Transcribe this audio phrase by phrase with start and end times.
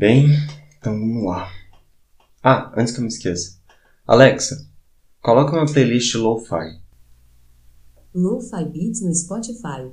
[0.00, 0.30] Bem,
[0.78, 1.52] então vamos lá.
[2.42, 3.60] Ah, antes que eu me esqueça.
[4.06, 4.66] Alexa,
[5.20, 6.80] coloca uma playlist lo-fi.
[8.14, 9.92] Lo-Fi Beats no Spotify.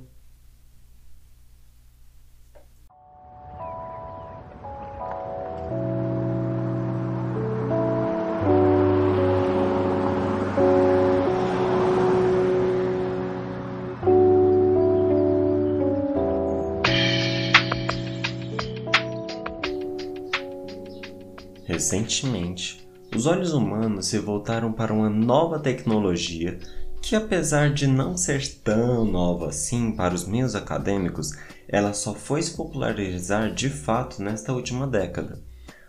[22.58, 26.58] Recentemente, os olhos humanos se voltaram para uma nova tecnologia
[27.00, 31.32] que, apesar de não ser tão nova assim para os meios acadêmicos,
[31.68, 35.40] ela só foi se popularizar de fato nesta última década.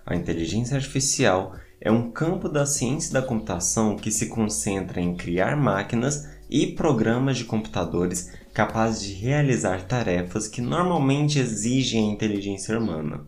[0.05, 5.57] A inteligência artificial é um campo da ciência da computação que se concentra em criar
[5.57, 13.25] máquinas e programas de computadores capazes de realizar tarefas que normalmente exigem a inteligência humana.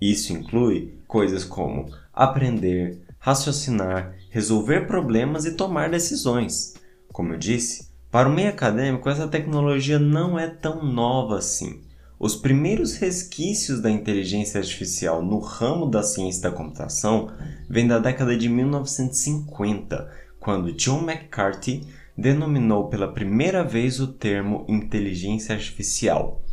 [0.00, 6.74] Isso inclui coisas como aprender, raciocinar, resolver problemas e tomar decisões.
[7.12, 11.80] Como eu disse, para o meio acadêmico essa tecnologia não é tão nova assim.
[12.18, 17.32] Os primeiros resquícios da inteligência artificial no ramo da ciência da computação
[17.68, 21.84] vêm da década de 1950, quando John McCarthy
[22.16, 26.44] denominou pela primeira vez o termo inteligência artificial.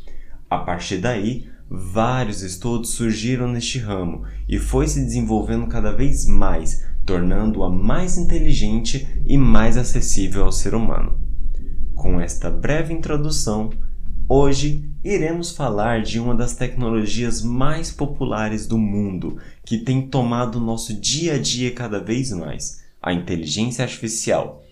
[0.50, 6.84] A partir daí, vários estudos surgiram neste ramo e foi se desenvolvendo cada vez mais,
[7.06, 11.20] tornando-a mais inteligente e mais acessível ao ser humano.
[11.94, 13.70] Com esta breve introdução,
[14.28, 21.00] hoje iremos falar de uma das tecnologias mais populares do mundo que tem tomado nosso
[21.00, 24.64] dia a dia cada vez mais, a inteligência artificial.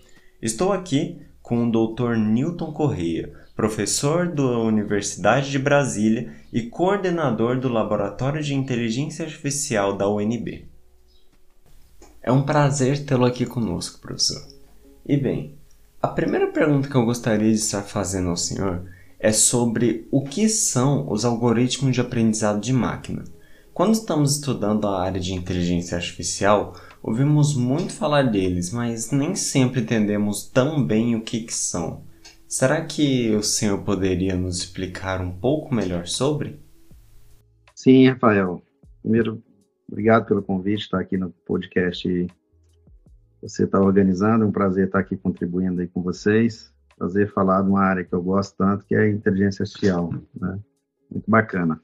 [0.42, 2.16] Estou aqui com o Dr.
[2.16, 10.08] Newton Correia, professor da Universidade de Brasília e coordenador do Laboratório de Inteligência Artificial da
[10.08, 10.64] UNB.
[12.22, 14.46] É um prazer tê-lo aqui conosco, professor.
[15.04, 15.56] E bem,
[16.00, 18.84] a primeira pergunta que eu gostaria de estar fazendo ao senhor
[19.18, 23.24] é sobre o que são os algoritmos de aprendizado de máquina.
[23.74, 29.80] Quando estamos estudando a área de inteligência artificial, ouvimos muito falar deles, mas nem sempre
[29.80, 32.06] entendemos tão bem o que, que são.
[32.48, 36.58] Será que o senhor poderia nos explicar um pouco melhor sobre?
[37.74, 38.62] Sim, Rafael.
[39.02, 39.42] Primeiro,
[39.86, 42.26] obrigado pelo convite, estar aqui no podcast
[43.42, 44.44] você está organizando.
[44.44, 46.72] É um prazer estar aqui contribuindo aí com vocês.
[46.96, 50.10] Prazer falar de uma área que eu gosto tanto, que é a inteligência artificial.
[50.34, 50.58] Né?
[51.10, 51.78] Muito bacana.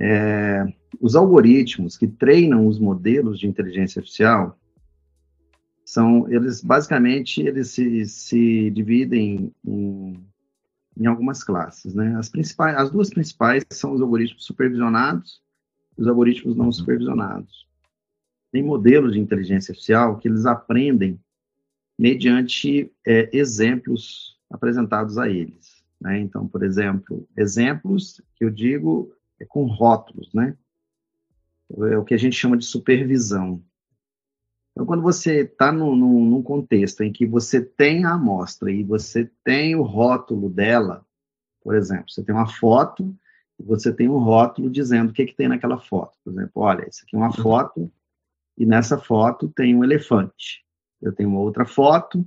[0.00, 0.64] É,
[0.98, 4.58] os algoritmos que treinam os modelos de inteligência artificial,
[5.90, 10.24] são eles basicamente eles se, se dividem em,
[10.96, 12.14] em algumas classes, né?
[12.16, 15.42] As principais, as duas principais são os algoritmos supervisionados
[15.98, 17.68] e os algoritmos não supervisionados.
[18.52, 21.20] Tem modelos de inteligência artificial que eles aprendem
[21.98, 25.82] mediante é, exemplos apresentados a eles.
[26.00, 26.20] Né?
[26.20, 30.56] Então, por exemplo, exemplos que eu digo é com rótulos, né?
[31.90, 33.60] É o que a gente chama de supervisão.
[34.72, 39.74] Então, quando você está num, contexto em que você tem a amostra e você tem
[39.74, 41.04] o rótulo dela,
[41.62, 43.14] por exemplo, você tem uma foto
[43.58, 46.16] e você tem um rótulo dizendo o que, que tem naquela foto.
[46.24, 47.42] Por exemplo, olha, isso aqui é uma uhum.
[47.42, 47.92] foto
[48.56, 50.64] e nessa foto tem um elefante.
[51.00, 52.26] Eu tenho uma outra foto,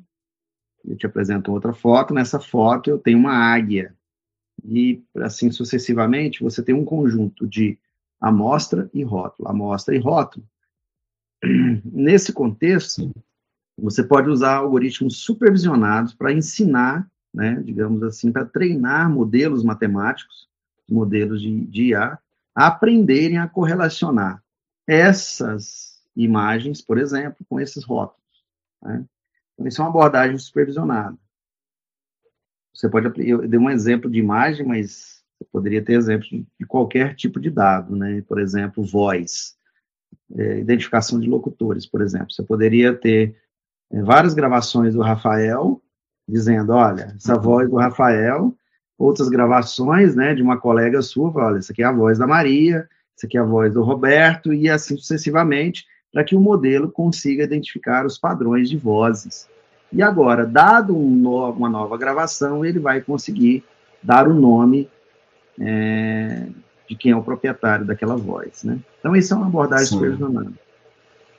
[0.86, 3.96] eu te apresento outra foto, nessa foto eu tenho uma águia.
[4.64, 7.78] E assim sucessivamente, você tem um conjunto de
[8.20, 10.48] amostra e rótulo, amostra e rótulo.
[11.84, 13.14] Nesse contexto,
[13.78, 20.48] você pode usar algoritmos supervisionados para ensinar, né, digamos assim, para treinar modelos matemáticos,
[20.90, 22.18] modelos de, de IA,
[22.56, 24.44] a aprenderem a correlacionar
[24.88, 28.22] essas imagens, por exemplo, com esses rótulos.
[28.82, 29.04] Né?
[29.54, 31.18] Então, isso é uma abordagem supervisionada.
[32.74, 37.40] Você pode, eu dei um exemplo de imagem, mas poderia ter exemplos de qualquer tipo
[37.40, 38.24] de dado, né?
[38.28, 39.56] Por exemplo, voz
[40.36, 42.32] é, identificação de locutores, por exemplo.
[42.32, 43.36] Você poderia ter
[43.92, 45.82] é, várias gravações do Rafael
[46.28, 47.42] dizendo, olha, essa uhum.
[47.42, 48.54] voz do Rafael,
[48.98, 52.88] outras gravações, né, de uma colega sua, olha, essa aqui é a voz da Maria,
[53.18, 57.44] essa aqui é a voz do Roberto, e assim sucessivamente, para que o modelo consiga
[57.44, 59.50] identificar os padrões de vozes.
[59.92, 63.64] E agora, dado um no, uma nova gravação, ele vai conseguir
[64.02, 64.90] dar o nome
[65.60, 66.48] é,
[66.94, 68.78] de quem é o proprietário daquela voz, né?
[69.00, 69.96] Então, isso é uma abordagem Sim.
[69.96, 70.52] supervisionada.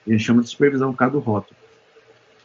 [0.06, 1.56] A gente chama de supervisão por causa do rótulo.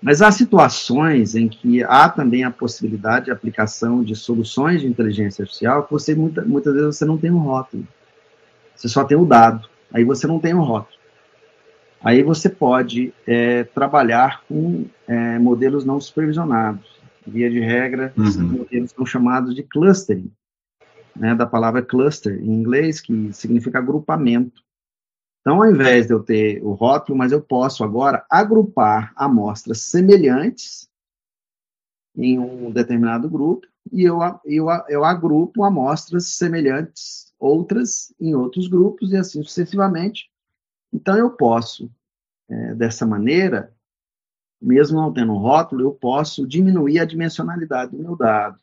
[0.02, 5.42] Mas há situações em que há também a possibilidade de aplicação de soluções de inteligência
[5.42, 7.86] artificial que você, muita, muitas vezes, você não tem um rótulo.
[8.76, 9.68] Você só tem o dado.
[9.92, 10.98] Aí você não tem o rótulo.
[12.02, 16.88] Aí você pode é, trabalhar com é, modelos não supervisionados.
[17.28, 18.24] Via de regra, uhum.
[18.24, 20.32] esses modelos são chamados de clustering,
[21.20, 24.64] né, da palavra cluster em inglês, que significa agrupamento.
[25.42, 30.90] Então, ao invés de eu ter o rótulo, mas eu posso agora agrupar amostras semelhantes
[32.16, 39.12] em um determinado grupo e eu, eu, eu agrupo amostras semelhantes, outras em outros grupos
[39.12, 40.30] e assim sucessivamente.
[40.94, 41.90] Então, eu posso,
[42.50, 43.74] é, dessa maneira,
[44.62, 48.60] mesmo não tendo um rótulo, eu posso diminuir a dimensionalidade do meu dado.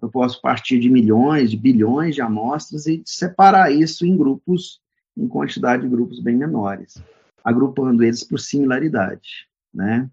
[0.00, 4.80] Eu posso partir de milhões, de bilhões de amostras e separar isso em grupos,
[5.16, 7.02] em quantidade de grupos bem menores,
[7.42, 10.08] agrupando eles por similaridade, né?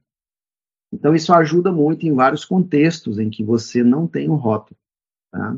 [0.96, 4.80] Então, isso ajuda muito em vários contextos em que você não tem um rótulo.
[5.30, 5.58] Tá?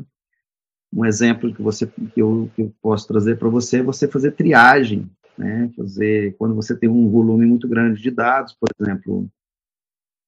[0.92, 4.32] Um exemplo que, você, que, eu, que eu posso trazer para você é você fazer
[4.32, 5.70] triagem, né?
[5.76, 9.30] fazer, quando você tem um volume muito grande de dados, por exemplo,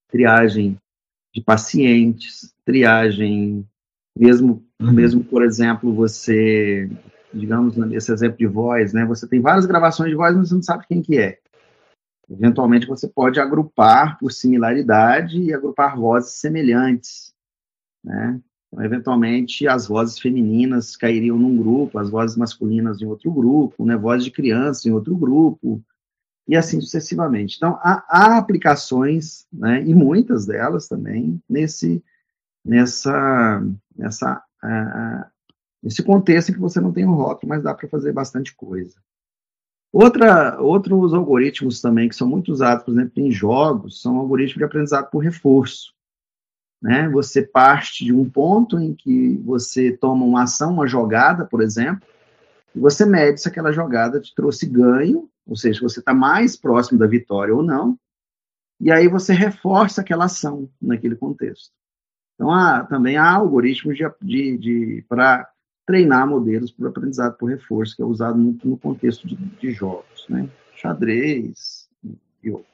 [0.09, 0.79] triagem
[1.35, 3.67] de pacientes, triagem,
[4.17, 4.93] mesmo, uhum.
[4.93, 6.91] mesmo por exemplo, você,
[7.33, 9.05] digamos, nesse exemplo de voz, né?
[9.05, 11.39] você tem várias gravações de voz, mas você não sabe quem que é.
[12.31, 17.35] Eventualmente, você pode agrupar por similaridade e agrupar vozes semelhantes,
[18.05, 18.41] né?
[18.73, 23.97] Então, eventualmente, as vozes femininas cairiam num grupo, as vozes masculinas em outro grupo, né?
[23.97, 25.83] Voz de criança em outro grupo,
[26.47, 27.57] e assim sucessivamente.
[27.57, 29.83] Então, há, há aplicações, né?
[29.85, 32.03] E muitas delas também nesse,
[32.65, 33.63] nessa,
[33.97, 34.43] nessa,
[35.83, 38.97] nesse contexto em que você não tem um rótulo, mas dá para fazer bastante coisa.
[39.93, 44.65] Outra, outros algoritmos também que são muito usados, por exemplo, em jogos, são algoritmos de
[44.65, 45.93] aprendizado por reforço.
[46.81, 47.09] Né?
[47.09, 52.07] Você parte de um ponto em que você toma uma ação, uma jogada, por exemplo,
[52.75, 56.99] e você mede se aquela jogada te trouxe ganho, ou seja, você está mais próximo
[56.99, 57.99] da vitória ou não,
[58.81, 61.73] e aí você reforça aquela ação naquele contexto.
[62.41, 65.47] Então, há, também há algoritmos de, de, de para
[65.87, 70.25] treinar modelos para aprendizado por reforço, que é usado muito no contexto de, de jogos,
[70.27, 70.49] né?
[70.75, 71.87] Xadrez
[72.43, 72.73] e outros.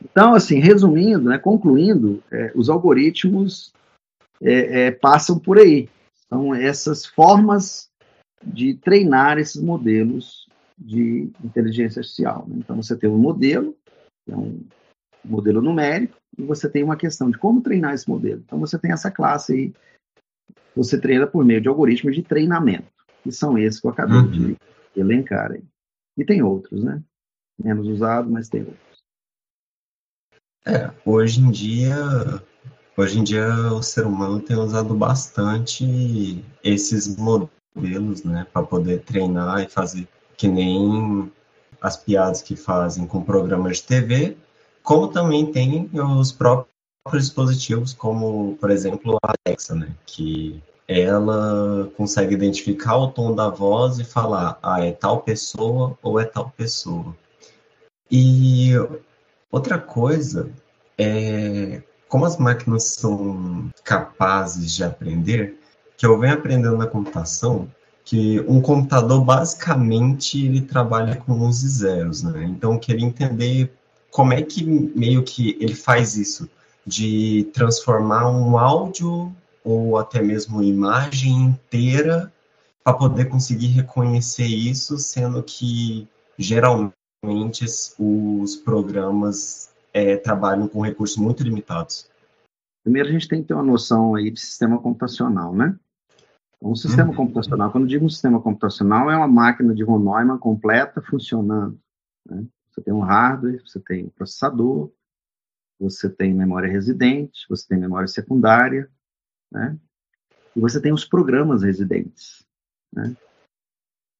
[0.00, 3.72] Então, assim, resumindo, né, concluindo, é, os algoritmos
[4.40, 5.88] é, é, passam por aí.
[6.28, 7.90] São essas formas
[8.40, 10.46] de treinar esses modelos
[10.78, 12.44] de inteligência artificial.
[12.46, 12.54] Né?
[12.58, 13.76] Então, você tem um modelo,
[14.24, 14.60] que é um
[15.26, 18.42] modelo numérico, e você tem uma questão de como treinar esse modelo.
[18.44, 19.72] Então, você tem essa classe aí
[20.76, 22.92] você treina por meio de algoritmos de treinamento,
[23.22, 24.30] que são esses que eu acabei uhum.
[24.30, 24.56] de
[24.94, 25.64] elencar aí.
[26.18, 27.02] E tem outros, né?
[27.58, 28.76] Menos usados, mas tem outros.
[30.66, 31.96] É, hoje em dia,
[32.96, 39.62] hoje em dia o ser humano tem usado bastante esses modelos, né, para poder treinar
[39.62, 41.32] e fazer que nem
[41.80, 44.36] as piadas que fazem com programas de TV,
[44.86, 46.70] como também tem os próprios
[47.12, 49.88] dispositivos, como, por exemplo, a Alexa, né?
[50.06, 56.20] Que ela consegue identificar o tom da voz e falar, ah, é tal pessoa ou
[56.20, 57.16] é tal pessoa.
[58.08, 58.70] E
[59.50, 60.52] outra coisa
[60.96, 65.58] é como as máquinas são capazes de aprender,
[65.96, 67.68] que eu venho aprendendo na computação,
[68.04, 72.44] que um computador basicamente ele trabalha com uns e zeros, né?
[72.44, 73.74] Então eu queria entender
[74.16, 76.48] como é que meio que ele faz isso
[76.86, 79.30] de transformar um áudio
[79.62, 82.32] ou até mesmo imagem inteira
[82.82, 86.08] para poder conseguir reconhecer isso, sendo que
[86.38, 87.66] geralmente
[87.98, 92.08] os programas é, trabalham com recursos muito limitados.
[92.84, 95.78] Primeiro a gente tem que ter uma noção aí de sistema computacional, né?
[96.56, 97.16] Então, um sistema uhum.
[97.16, 101.78] computacional, quando eu digo um sistema computacional, é uma máquina de von Neumann completa funcionando.
[102.26, 102.46] Né?
[102.76, 104.92] Você tem um hardware, você tem um processador,
[105.80, 108.90] você tem memória residente, você tem memória secundária,
[109.50, 109.78] né?
[110.54, 112.46] E você tem os programas residentes,
[112.92, 113.16] né?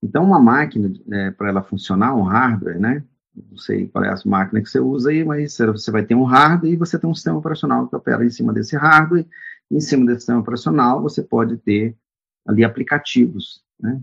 [0.02, 3.04] Então, uma máquina, é, para ela funcionar, um hardware, né?
[3.34, 6.24] Não sei qual é a máquina que você usa aí, mas você vai ter um
[6.24, 9.26] hardware e você tem um sistema operacional que opera em cima desse hardware.
[9.70, 11.94] E em cima desse sistema operacional, você pode ter
[12.46, 14.00] ali aplicativos, né?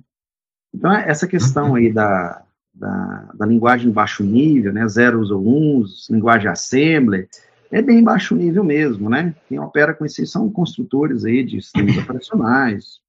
[0.74, 6.50] Então, essa questão aí da, da, da linguagem baixo nível, né, zeros ou uns, linguagem
[6.50, 7.28] assembly,
[7.72, 9.36] é bem baixo nível mesmo, né?
[9.48, 13.00] Quem opera com isso são construtores aí de sistemas operacionais,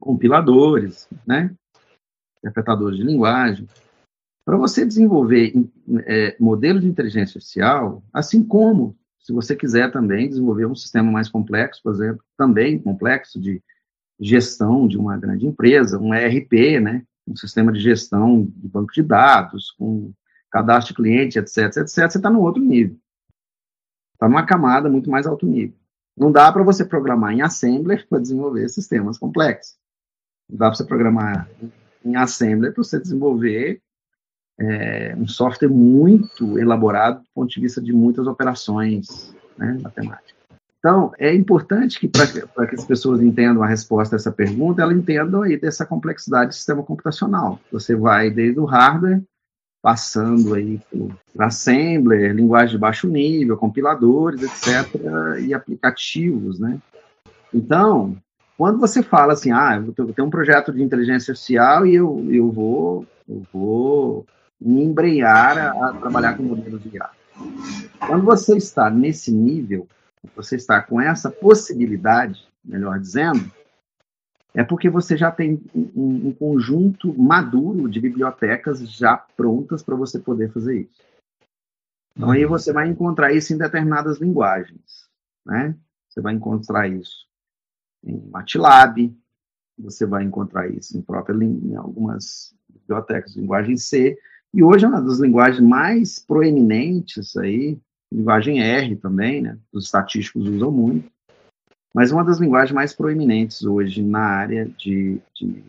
[0.00, 1.54] compiladores, né?
[2.38, 3.68] Interpretadores de linguagem.
[4.44, 5.52] Para você desenvolver
[6.06, 11.28] é, modelos de inteligência artificial, assim como se você quiser também desenvolver um sistema mais
[11.28, 13.62] complexo, por exemplo, também complexo de
[14.18, 17.04] gestão de uma grande empresa, um ERP, né?
[17.28, 20.12] Um sistema de gestão de banco de dados, com
[20.50, 22.96] cadastro de cliente, etc, etc, você está no outro nível.
[24.14, 25.76] Está numa camada muito mais alto nível.
[26.16, 29.76] Não dá para você programar em Assembler para desenvolver sistemas complexos.
[30.48, 31.48] Não dá para você programar
[32.04, 33.80] em Assembler para você desenvolver
[34.58, 40.37] é, um software muito elaborado do ponto de vista de muitas operações né, matemáticas.
[40.78, 42.26] Então, é importante que, para
[42.66, 46.54] que as pessoas entendam a resposta a essa pergunta, elas entendam aí dessa complexidade do
[46.54, 47.58] sistema computacional.
[47.72, 49.20] Você vai desde o hardware,
[49.82, 56.78] passando aí por assembler, linguagem de baixo nível, compiladores, etc., e aplicativos, né?
[57.52, 58.16] Então,
[58.56, 62.50] quando você fala assim, ah, eu tenho um projeto de inteligência artificial e eu, eu
[62.52, 64.26] vou, eu vou
[64.60, 67.10] me embrenhar a, a trabalhar com modelos de IA.
[68.06, 69.88] Quando você está nesse nível,
[70.34, 73.50] você está com essa possibilidade, melhor dizendo,
[74.54, 80.18] é porque você já tem um, um conjunto maduro de bibliotecas já prontas para você
[80.18, 81.02] poder fazer isso.
[82.16, 85.08] Então aí você vai encontrar isso em determinadas linguagens,
[85.46, 85.76] né?
[86.08, 87.28] Você vai encontrar isso
[88.04, 89.16] em MATLAB,
[89.78, 94.18] você vai encontrar isso em própria em algumas bibliotecas de linguagem C,
[94.52, 97.78] e hoje é uma das linguagens mais proeminentes aí,
[98.12, 99.58] linguagem R também, né?
[99.72, 101.10] Os estatísticos usam muito.
[101.94, 105.62] Mas uma das linguagens mais proeminentes hoje na área de, de,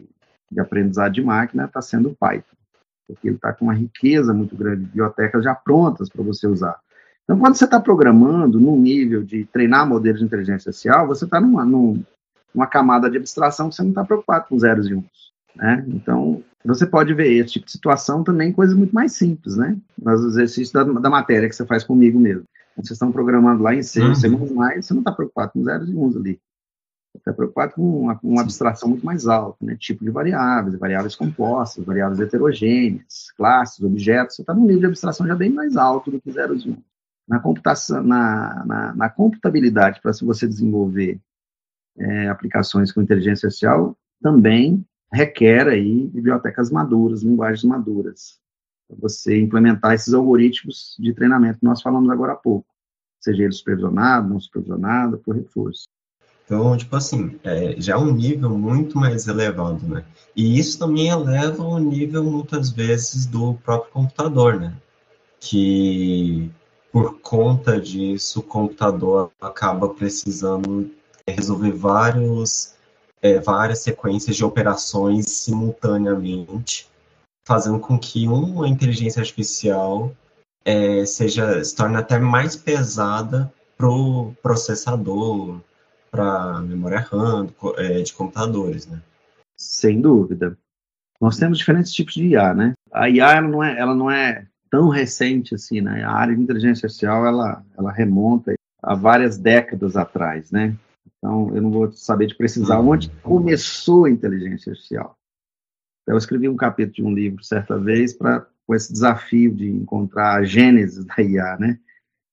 [0.51, 2.55] de aprendizado de máquina está sendo o Python,
[3.07, 6.79] porque ele está com uma riqueza muito grande de bibliotecas já prontas para você usar.
[7.23, 11.39] Então, quando você está programando num nível de treinar modelos de inteligência artificial, você está
[11.39, 15.31] numa, numa camada de abstração que você não está preocupado com zeros e uns.
[15.55, 15.85] Né?
[15.89, 19.77] Então, você pode ver esse tipo de situação também em coisas muito mais simples, né?
[19.97, 22.43] Nos exercícios da, da matéria que você faz comigo mesmo.
[22.75, 24.15] Quando vocês estão programando lá em C, uhum.
[24.15, 26.39] C++, você não está preocupado com zeros e uns ali.
[27.11, 29.75] Você está preocupado com uma, uma, abstração muito mais alta, né?
[29.79, 34.35] Tipo de variáveis, variáveis compostas, variáveis heterogêneas, classes, objetos.
[34.35, 36.89] Você está num nível de abstração já bem mais alto do que zeros e uns.
[37.27, 41.19] Na computação, na, na, na computabilidade, para se você desenvolver
[41.97, 48.39] é, aplicações com inteligência artificial, também requer aí bibliotecas maduras, linguagens maduras,
[48.87, 52.67] para você implementar esses algoritmos de treinamento que nós falamos agora há pouco,
[53.19, 55.87] seja ele supervisionado, não supervisionado, por reforço.
[56.49, 60.03] Então, tipo assim, é, já é um nível muito mais elevado, né?
[60.35, 64.75] E isso também eleva o nível, muitas vezes, do próprio computador, né?
[65.39, 66.49] Que,
[66.91, 70.89] por conta disso, o computador acaba precisando
[71.27, 72.73] resolver vários
[73.21, 76.87] é, várias sequências de operações simultaneamente,
[77.45, 80.13] fazendo com que uma inteligência artificial
[80.63, 85.61] é, seja se torne até mais pesada para o processador,
[86.11, 87.47] para memória RAM
[87.77, 89.01] é, de computadores, né?
[89.57, 90.57] Sem dúvida.
[91.19, 92.73] Nós temos diferentes tipos de IA, né?
[92.91, 96.03] A IA ela não é, ela não é tão recente assim, né?
[96.03, 100.75] A área de inteligência artificial ela, ela remonta a várias décadas atrás, né?
[101.19, 102.89] Então, eu não vou saber de precisar uhum.
[102.89, 105.17] onde começou a inteligência artificial.
[106.03, 109.67] Então, eu escrevi um capítulo de um livro certa vez para com esse desafio de
[109.67, 111.79] encontrar a gênese da IA, né?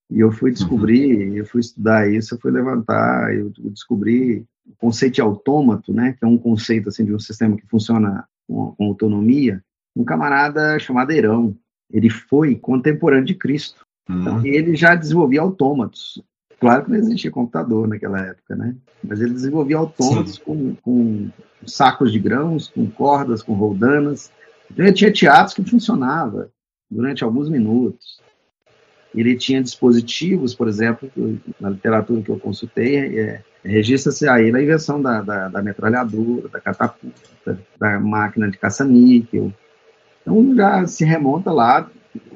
[0.09, 1.35] E eu fui descobrir, uhum.
[1.35, 6.13] eu fui estudar isso, eu fui levantar, eu descobri o conceito de autômato, né?
[6.13, 9.61] Que é um conceito assim de um sistema que funciona com, com autonomia.
[9.95, 11.57] Um camarada chamado Herão,
[11.91, 13.85] ele foi contemporâneo de Cristo.
[14.09, 14.45] Então, uhum.
[14.45, 16.23] ele já desenvolvia autômatos.
[16.59, 18.75] Claro que não existia computador naquela época, né?
[19.03, 21.29] Mas ele desenvolvia autômatos com, com,
[21.65, 24.31] sacos de grãos, com cordas, com roldanas.
[24.71, 26.49] Então ele tinha teatros que funcionava
[26.89, 28.21] durante alguns minutos.
[29.13, 31.09] Ele tinha dispositivos, por exemplo,
[31.59, 36.59] na literatura que eu consultei, é, registra-se aí a invenção da, da, da, metralhadora, da
[36.59, 39.53] catapulta, da máquina de caça-níquel.
[40.21, 41.89] Então já se remonta lá,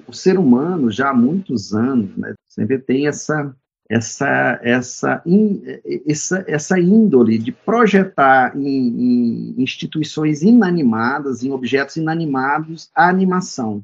[0.07, 3.53] o ser humano já há muitos anos, né, sempre tem essa
[3.91, 5.62] essa, essa, in,
[6.07, 13.83] essa, essa índole de projetar em, em, instituições inanimadas, em objetos inanimados, a animação,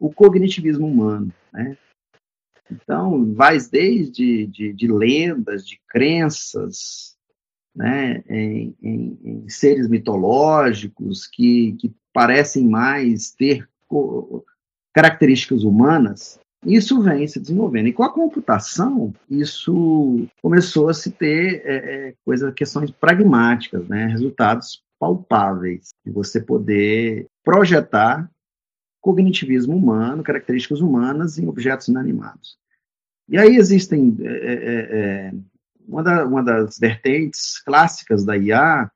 [0.00, 1.32] o cognitivismo humano.
[1.52, 1.78] Né?
[2.68, 7.16] Então, vai desde de, de lendas, de crenças,
[7.72, 13.68] né, em, em, em, seres mitológicos que, que parecem mais ter
[14.92, 17.86] características humanas, isso vem se desenvolvendo.
[17.86, 24.06] E com a computação, isso começou a se ter é, é, coisa, questões pragmáticas, né?
[24.06, 28.30] resultados palpáveis, de você poder projetar
[29.00, 32.58] cognitivismo humano, características humanas em objetos inanimados.
[33.26, 35.32] E aí existem é, é, é
[35.88, 38.90] uma, da, uma das vertentes clássicas da IA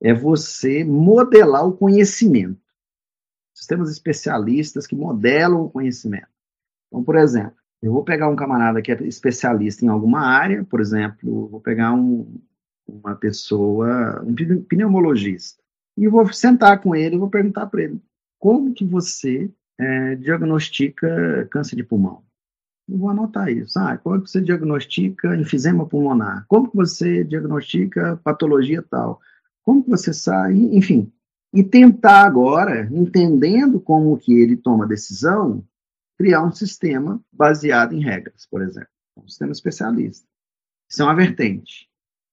[0.00, 2.60] é você modelar o conhecimento.
[3.52, 6.28] sistemas especialistas que modelam o conhecimento.
[6.90, 10.80] Então, por exemplo, eu vou pegar um camarada que é especialista em alguma área, por
[10.80, 12.38] exemplo, vou pegar um,
[12.86, 15.62] uma pessoa, um pneumologista,
[15.96, 18.00] e vou sentar com ele e vou perguntar para ele,
[18.38, 22.22] como que você é, diagnostica câncer de pulmão?
[22.88, 23.78] Eu vou anotar isso.
[23.78, 26.44] Ah, como que você diagnostica enfisema pulmonar?
[26.48, 29.20] Como que você diagnostica patologia tal?
[29.62, 30.54] Como que você sai?
[30.54, 31.10] Enfim,
[31.52, 35.64] e tentar agora, entendendo como que ele toma decisão,
[36.20, 40.28] criar um sistema baseado em regras, por exemplo, um sistema especialista.
[40.86, 41.88] Isso é uma vertente.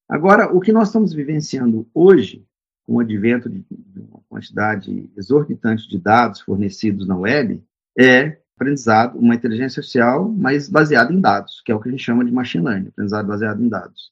[0.09, 2.45] Agora, o que nós estamos vivenciando hoje,
[2.85, 3.65] com o advento de
[3.95, 7.63] uma quantidade exorbitante de dados fornecidos na web,
[7.97, 12.03] é aprendizado, uma inteligência artificial, mas baseada em dados, que é o que a gente
[12.03, 14.11] chama de machine learning, aprendizado baseado em dados.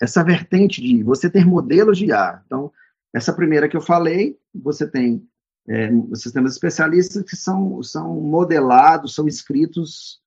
[0.00, 2.42] Essa vertente de você ter modelos de IA.
[2.46, 2.72] Então,
[3.12, 5.22] essa primeira que eu falei, você tem
[5.68, 10.20] é, sistemas especialistas que são, são modelados, são escritos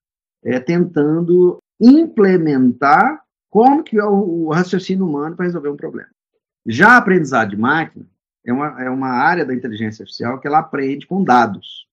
[0.44, 6.10] é, tentando implementar como que é o, o raciocínio humano para resolver um problema.
[6.66, 8.08] Já a aprendizado de máquina
[8.46, 11.88] é uma, é uma área da inteligência artificial que ela aprende com dados.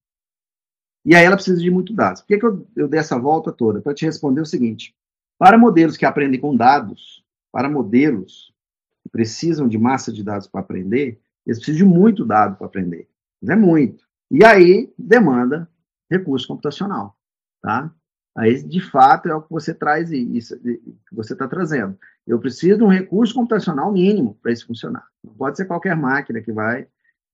[1.04, 2.20] E aí ela precisa de muito dados.
[2.20, 3.80] Por que, que eu, eu dei essa volta toda?
[3.80, 4.94] Para te responder o seguinte:
[5.38, 8.54] para modelos que aprendem com dados, para modelos
[9.02, 13.08] que precisam de massa de dados para aprender, eles precisam de muito dado para aprender.
[13.48, 14.04] É muito.
[14.30, 15.68] E aí demanda
[16.10, 17.16] recurso computacional,
[17.60, 17.92] tá?
[18.36, 20.80] Aí, de fato, é o que você traz isso, que
[21.12, 21.98] você está trazendo.
[22.26, 25.06] Eu preciso de um recurso computacional mínimo para isso funcionar.
[25.22, 26.86] Não pode ser qualquer máquina que vai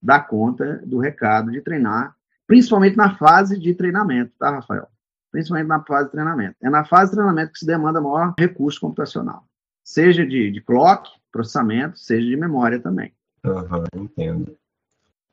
[0.03, 4.89] dar conta do recado de treinar, principalmente na fase de treinamento, tá, Rafael?
[5.31, 6.57] Principalmente na fase de treinamento.
[6.61, 9.45] É na fase de treinamento que se demanda maior recurso computacional,
[9.85, 13.13] seja de, de clock, processamento, seja de memória também.
[13.45, 14.58] Uhum, entendo.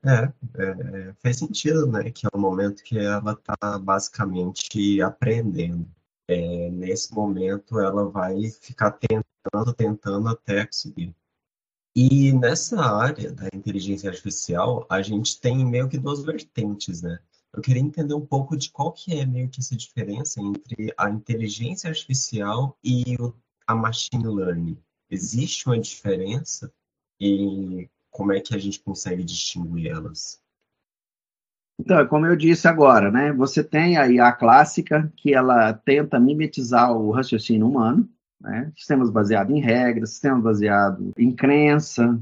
[0.06, 2.12] É, é, faz sentido, né?
[2.12, 5.90] Que é o momento que ela está basicamente aprendendo.
[6.28, 11.16] É, nesse momento, ela vai ficar tentando, tentando até conseguir.
[11.96, 17.20] E nessa área da inteligência artificial, a gente tem meio que duas vertentes, né?
[17.54, 21.10] Eu queria entender um pouco de qual que é meio que essa diferença entre a
[21.10, 23.16] inteligência artificial e
[23.66, 24.78] a machine learning.
[25.10, 26.72] Existe uma diferença?
[27.20, 30.42] E como é que a gente consegue distinguir elas?
[31.78, 36.96] Então, como eu disse agora, né, você tem aí a clássica, que ela tenta mimetizar
[36.96, 42.18] o raciocínio humano, né, sistemas baseados em regras, sistemas baseados em crença.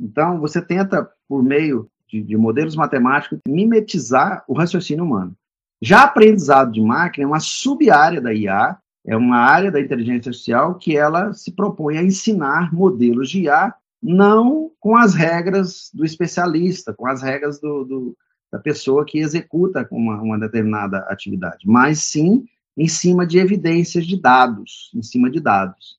[0.00, 5.36] Então, você tenta, por meio de, de modelos matemáticos, mimetizar o raciocínio humano.
[5.82, 10.76] Já aprendizado de máquina é uma sub-área da IA, é uma área da inteligência artificial
[10.76, 16.94] que ela se propõe a ensinar modelos de IA não com as regras do especialista,
[16.94, 18.16] com as regras do, do
[18.50, 22.44] da pessoa que executa uma, uma determinada atividade, mas sim
[22.76, 25.98] em cima de evidências de dados, em cima de dados,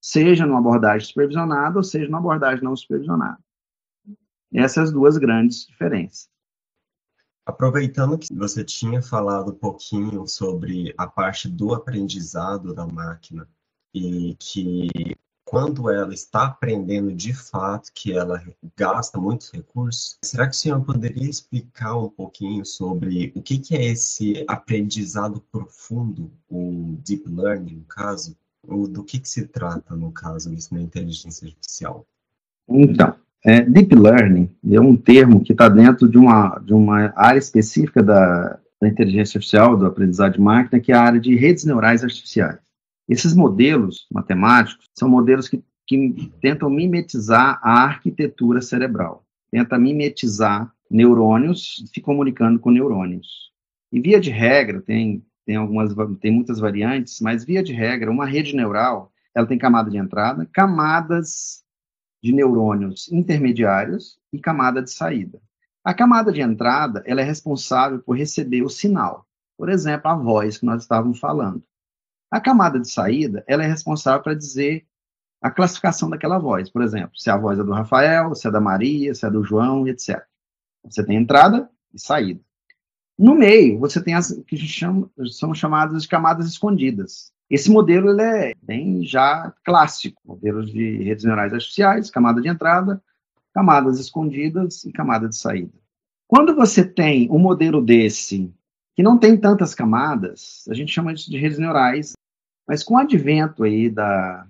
[0.00, 3.38] seja numa abordagem supervisionada ou seja numa abordagem não supervisionada.
[4.52, 6.28] Essas duas grandes diferenças.
[7.44, 13.48] Aproveitando que você tinha falado um pouquinho sobre a parte do aprendizado da máquina
[13.94, 14.88] e que
[15.52, 18.42] quando ela está aprendendo de fato que ela
[18.74, 23.76] gasta muitos recursos, será que o senhor poderia explicar um pouquinho sobre o que, que
[23.76, 28.34] é esse aprendizado profundo, o deep learning, no caso?
[28.66, 32.06] Ou do que, que se trata, no caso, isso na inteligência artificial?
[32.66, 37.38] Então, é, deep learning é um termo que está dentro de uma, de uma área
[37.38, 41.66] específica da, da inteligência artificial, do aprendizado de máquina, que é a área de redes
[41.66, 42.56] neurais artificiais.
[43.12, 51.84] Esses modelos matemáticos são modelos que, que tentam mimetizar a arquitetura cerebral, tenta mimetizar neurônios
[51.92, 53.52] se comunicando com neurônios.
[53.92, 58.24] E via de regra, tem, tem algumas tem muitas variantes, mas via de regra, uma
[58.24, 61.62] rede neural, ela tem camada de entrada, camadas
[62.22, 65.38] de neurônios intermediários e camada de saída.
[65.84, 69.26] A camada de entrada, ela é responsável por receber o sinal.
[69.58, 71.62] Por exemplo, a voz que nós estávamos falando.
[72.32, 74.86] A camada de saída, ela é responsável para dizer
[75.38, 76.70] a classificação daquela voz.
[76.70, 79.44] Por exemplo, se a voz é do Rafael, se é da Maria, se é do
[79.44, 80.22] João, etc.
[80.82, 82.40] Você tem entrada e saída.
[83.18, 87.30] No meio, você tem as que chama, são chamadas de camadas escondidas.
[87.50, 93.02] Esse modelo ele é bem já clássico, modelos de redes neurais artificiais, camada de entrada,
[93.52, 95.74] camadas escondidas e camada de saída.
[96.26, 98.50] Quando você tem um modelo desse,
[98.96, 102.14] que não tem tantas camadas, a gente chama isso de redes neurais
[102.66, 104.46] mas com o advento aí da,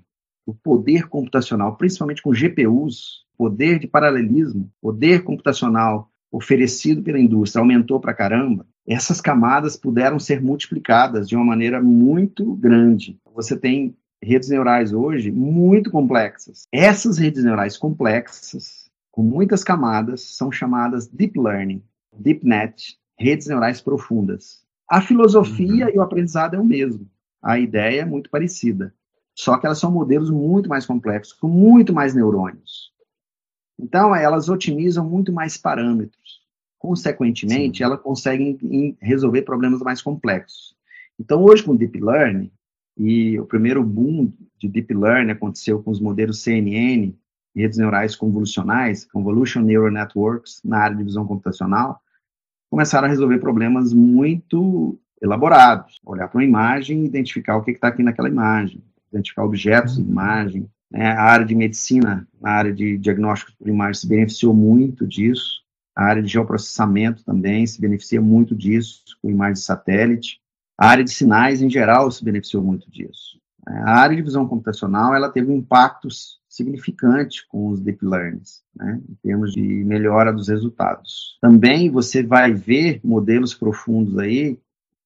[0.47, 8.01] do poder computacional, principalmente com GPUs, poder de paralelismo, poder computacional oferecido pela indústria aumentou
[8.01, 13.19] para caramba, essas camadas puderam ser multiplicadas de uma maneira muito grande.
[13.35, 16.67] Você tem redes neurais hoje muito complexas.
[16.73, 21.83] Essas redes neurais complexas, com muitas camadas, são chamadas deep learning,
[22.19, 24.63] deep net, redes neurais profundas.
[24.89, 25.93] A filosofia uhum.
[25.95, 27.07] e o aprendizado é o mesmo.
[27.43, 28.95] A ideia é muito parecida.
[29.35, 32.93] Só que elas são modelos muito mais complexos, com muito mais neurônios.
[33.79, 36.43] Então, elas otimizam muito mais parâmetros.
[36.79, 37.85] Consequentemente, Sim.
[37.85, 40.77] elas conseguem resolver problemas mais complexos.
[41.19, 42.51] Então, hoje, com Deep Learning,
[42.97, 47.15] e o primeiro boom de Deep Learning aconteceu com os modelos CNN,
[47.55, 52.01] redes neurais convolucionais, Convolution Neural Networks, na área de visão computacional,
[52.71, 56.01] começaram a resolver problemas muito elaborados.
[56.05, 60.03] Olhar para uma imagem e identificar o que está aqui naquela imagem, identificar objetos de
[60.03, 60.69] imagem.
[60.91, 61.07] Né?
[61.13, 65.63] A área de medicina, a área de diagnóstico por imagem se beneficiou muito disso.
[65.95, 70.41] A área de geoprocessamento também se beneficia muito disso, com imagem de satélite.
[70.77, 73.41] A área de sinais, em geral, se beneficiou muito disso.
[73.67, 76.09] A área de visão computacional, ela teve um impacto
[76.49, 81.39] significante com os deep learnings, né, em termos de melhora dos resultados.
[81.41, 84.59] Também você vai ver modelos profundos aí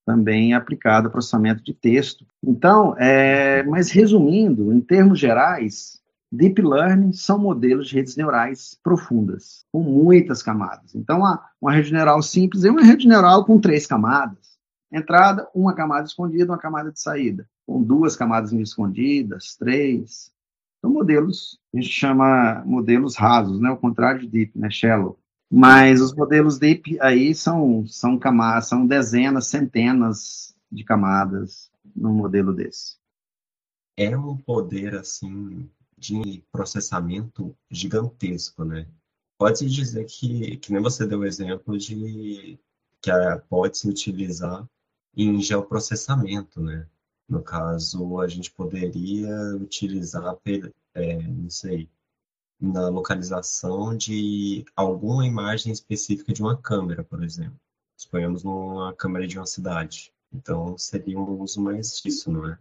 [0.06, 2.24] também aplicado ao processamento de texto.
[2.42, 9.64] Então, é, mas resumindo, em termos gerais, Deep Learning são modelos de redes neurais profundas,
[9.72, 10.94] com muitas camadas.
[10.94, 11.18] Então,
[11.60, 14.56] uma, rede neural simples é uma rede neural com três camadas.
[14.92, 17.48] Entrada, uma camada escondida, uma camada de saída.
[17.66, 20.30] Com duas camadas escondidas, três.
[20.80, 23.70] São modelos, a gente chama modelos rasos, né?
[23.70, 24.70] O contrário de deep, né?
[24.70, 25.18] Shallow.
[25.50, 32.52] Mas os modelos deep aí são, são camadas, são dezenas, centenas de camadas num modelo
[32.52, 32.96] desse.
[33.96, 38.86] É um poder, assim, de processamento gigantesco, né?
[39.38, 42.58] Pode-se dizer que, que nem você deu o exemplo de
[43.00, 43.10] que
[43.48, 44.68] pode se utilizar
[45.16, 46.86] em geoprocessamento, né?
[47.28, 50.36] No caso, a gente poderia utilizar,
[50.94, 51.88] é, não sei,
[52.60, 57.58] na localização de alguma imagem específica de uma câmera, por exemplo.
[57.96, 60.12] Suponhamos numa câmera de uma cidade.
[60.32, 62.58] Então, seria um uso mais disso, não é?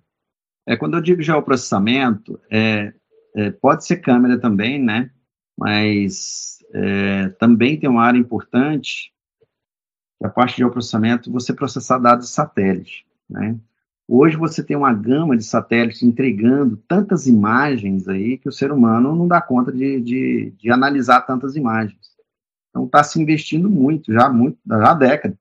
[0.67, 2.93] É, quando eu digo geoprocessamento, é,
[3.35, 5.11] é pode ser câmera também, né?
[5.57, 9.13] Mas é, também tem uma área importante,
[10.17, 13.57] que é a parte de geoprocessamento, você processar dados satélite, né?
[14.07, 19.15] Hoje você tem uma gama de satélites entregando tantas imagens aí que o ser humano
[19.15, 22.15] não dá conta de, de, de analisar tantas imagens.
[22.69, 25.39] Então está se investindo muito, já muito, já há décadas,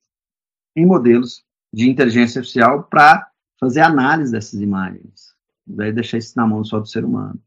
[0.75, 3.29] em modelos de inteligência artificial para
[3.61, 5.35] fazer análise dessas imagens,
[5.67, 7.39] daí deixar isso na mão só do ser humano.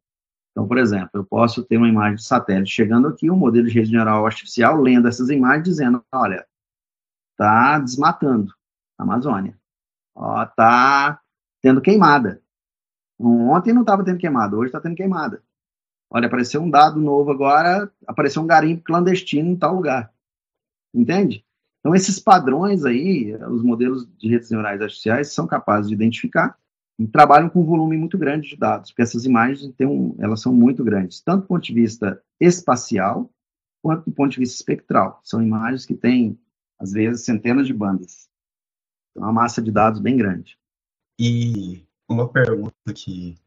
[0.51, 3.73] Então, por exemplo, eu posso ter uma imagem de satélite chegando aqui, um modelo de
[3.73, 6.45] rede neural artificial lendo essas imagens dizendo, olha,
[7.31, 8.53] está desmatando
[8.97, 9.57] a Amazônia
[10.17, 11.21] ó, tá
[11.61, 12.41] tendo queimada.
[13.19, 15.43] Ontem não estava tendo queimada, hoje está tendo queimada.
[16.09, 20.11] Olha, apareceu um dado novo agora, apareceu um garimpo clandestino em tal lugar.
[20.93, 21.45] Entende?
[21.79, 26.57] Então, esses padrões aí, os modelos de redes neurais artificiais são capazes de identificar
[26.99, 30.41] e trabalham com um volume muito grande de dados, porque essas imagens têm um, elas
[30.41, 33.29] são muito grandes, tanto do ponto de vista espacial,
[33.81, 35.19] quanto do ponto de vista espectral.
[35.23, 36.39] São imagens que têm,
[36.79, 38.26] às vezes, centenas de bandas
[39.17, 40.57] uma massa de dados bem grande.
[41.19, 43.37] E uma pergunta que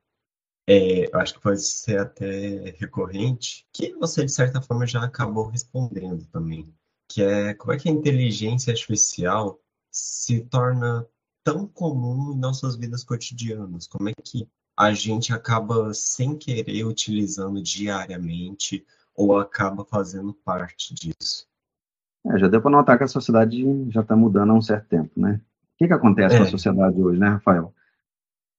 [0.66, 5.48] é, eu acho que pode ser até recorrente, que você, de certa forma, já acabou
[5.48, 6.72] respondendo também,
[7.08, 11.06] que é como é que a inteligência artificial se torna
[11.42, 13.86] tão comum em nossas vidas cotidianas?
[13.86, 21.48] Como é que a gente acaba, sem querer, utilizando diariamente ou acaba fazendo parte disso?
[22.26, 25.18] É, já deu para notar que a sociedade já está mudando há um certo tempo,
[25.18, 25.40] né?
[25.80, 26.38] Que, que acontece é.
[26.38, 27.74] com a sociedade hoje, né, Rafael?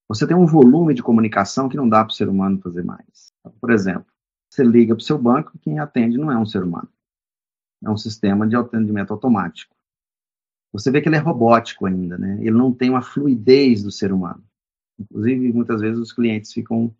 [0.07, 3.31] Você tem um volume de comunicação que não dá para o ser humano fazer mais.
[3.59, 4.07] Por exemplo,
[4.49, 6.89] você liga para o seu banco, quem atende não é um ser humano.
[7.83, 9.75] É um sistema de atendimento automático.
[10.73, 12.37] Você vê que ele é robótico ainda, né?
[12.39, 14.43] Ele não tem uma fluidez do ser humano.
[14.99, 16.93] Inclusive, muitas vezes os clientes ficam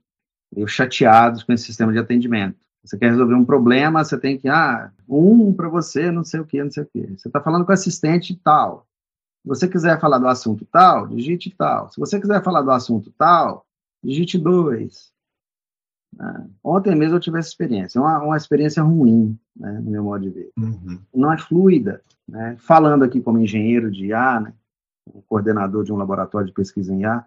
[0.53, 2.60] meio chateados com esse sistema de atendimento.
[2.84, 6.45] Você quer resolver um problema, você tem que, ah, um para você, não sei o
[6.45, 7.07] que, não sei o que.
[7.17, 8.88] Você está falando com o assistente tal.
[9.41, 11.89] Se você quiser falar do assunto tal, digite tal.
[11.89, 13.65] Se você quiser falar do assunto tal,
[14.04, 15.12] digite dois.
[16.15, 16.49] Né?
[16.63, 17.99] Ontem mesmo eu tive essa experiência.
[17.99, 20.51] Uma, uma experiência ruim, né, no meu modo de ver.
[20.58, 20.99] Uhum.
[21.13, 22.04] Não é fluida.
[22.27, 22.56] Né?
[22.60, 24.54] Falando aqui como engenheiro de IA, né,
[25.27, 27.25] coordenador de um laboratório de pesquisa em IA,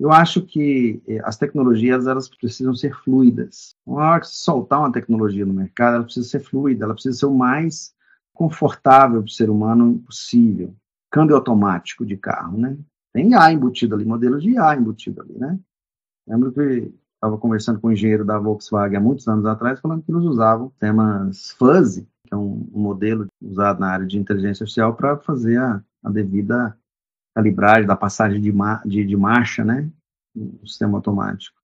[0.00, 3.76] eu acho que eh, as tecnologias elas precisam ser fluidas.
[3.86, 7.26] Na hora que soltar uma tecnologia no mercado, ela precisa ser fluida, ela precisa ser
[7.26, 7.94] o mais
[8.34, 10.74] confortável para o ser humano possível.
[11.12, 12.76] Câmbio automático de carro, né?
[13.12, 15.58] Tem IA embutido ali, modelo de IA embutido ali, né?
[16.26, 20.10] Lembro que estava conversando com um engenheiro da Volkswagen há muitos anos atrás, falando que
[20.10, 25.18] eles usavam temas fuzzy, que é um, modelo usado na área de inteligência artificial para
[25.18, 26.76] fazer a, a, devida
[27.34, 28.52] calibragem da passagem de,
[28.86, 29.88] de, de marcha, né?
[30.34, 31.56] No sistema automático.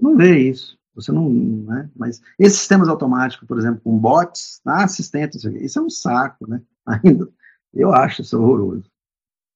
[0.00, 0.78] Não vê isso.
[0.94, 1.88] Você não, né?
[1.94, 6.60] Mas esses sistemas automáticos, por exemplo, com bots, ah, assistentes, isso é um saco, né?
[7.04, 7.28] Ainda,
[7.74, 8.84] eu acho isso horroroso.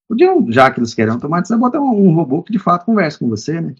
[0.07, 3.27] Podiam, já que eles querem automatizar, botar um, um robô que de fato converse com
[3.27, 3.75] você, né?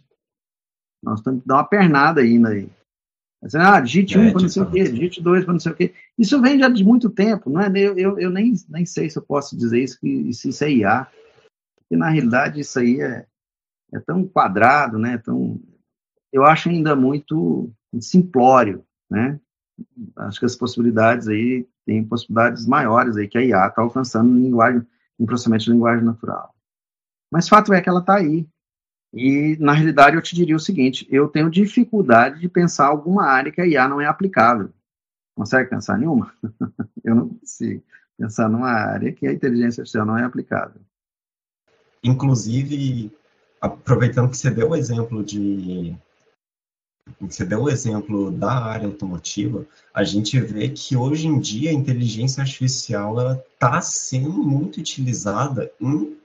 [1.04, 2.70] Nós temos que dar uma pernada ainda aí.
[3.44, 5.60] Assim, ah, digite 1 um é, para não sei o quê, digite 2 para não
[5.60, 5.94] sei o quê.
[6.18, 7.68] Isso vem já de muito tempo, não é?
[7.76, 10.72] Eu, eu, eu nem, nem sei se eu posso dizer isso, que, se isso é
[10.72, 11.08] IA.
[11.76, 13.26] Porque, na realidade, isso aí é,
[13.94, 15.18] é tão quadrado, né?
[15.18, 15.60] Tão,
[16.32, 17.70] eu acho ainda muito
[18.00, 19.40] simplório, né?
[20.16, 24.44] Acho que as possibilidades aí, tem possibilidades maiores aí que a IA está alcançando em
[24.44, 24.86] linguagem,
[25.20, 26.54] em processamento de linguagem natural.
[27.32, 28.48] Mas fato é que ela está aí.
[29.14, 33.52] E, na realidade, eu te diria o seguinte, eu tenho dificuldade de pensar alguma área
[33.52, 34.72] que a IA não é aplicável.
[35.36, 36.34] Consegue pensar nenhuma?
[37.04, 37.84] eu não consigo
[38.18, 40.82] pensar numa área que a inteligência artificial não é aplicável.
[42.04, 43.12] Inclusive,
[43.62, 45.96] aproveitando que você deu o exemplo de
[47.20, 51.74] você deu o exemplo da área automotiva, a gente vê que hoje em dia a
[51.74, 56.18] inteligência artificial está sendo muito utilizada em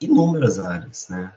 [0.00, 1.32] inúmeras áreas, né?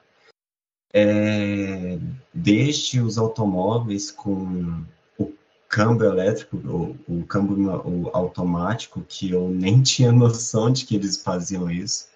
[0.93, 2.00] É,
[2.34, 4.84] desde os automóveis com
[5.17, 5.34] o
[5.67, 11.21] câmbio elétrico, o, o câmbio o automático, que eu nem tinha noção de que eles
[11.21, 12.08] faziam isso,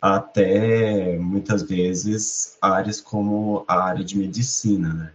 [0.00, 5.12] até muitas vezes áreas como a área de medicina, né?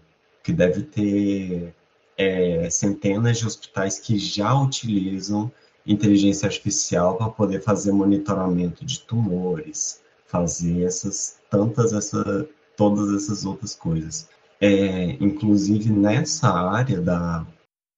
[0.47, 1.75] Que deve ter
[2.17, 5.51] é, centenas de hospitais que já utilizam
[5.85, 13.75] inteligência artificial para poder fazer monitoramento de tumores, fazer essas tantas essa, todas essas outras
[13.75, 14.29] coisas.
[14.61, 17.45] É, inclusive nessa área da,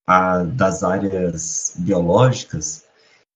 [0.07, 2.83] a, das áreas biológicas,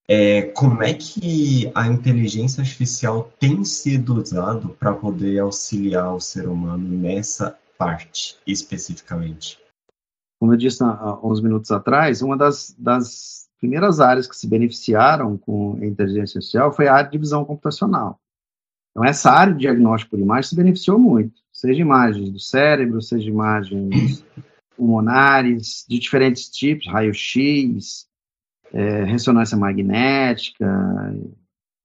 [0.08, 6.48] é, como é que a inteligência artificial tem sido usado para poder auxiliar o ser
[6.48, 9.60] humano nessa parte, especificamente?
[10.40, 15.38] Como eu disse há uns minutos atrás, uma das, das primeiras áreas que se beneficiaram
[15.38, 18.20] com a inteligência artificial foi a área de visão computacional.
[18.92, 23.28] Então, essa área de diagnóstico por imagem se beneficiou muito, seja imagens do cérebro, seja
[23.28, 24.24] imagens
[24.76, 28.08] pulmonares, de diferentes tipos, raio-x,
[28.74, 31.16] é, ressonância magnética,